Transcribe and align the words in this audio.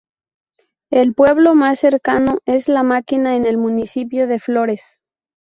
El 0.89 1.13
pueblo 1.13 1.53
más 1.53 1.77
cercano 1.77 2.39
es 2.47 2.67
La 2.67 2.81
Máquina, 2.81 3.35
en 3.35 3.45
el 3.45 3.59
municipio 3.59 4.25
de 4.25 4.39
Flores. 4.39 4.99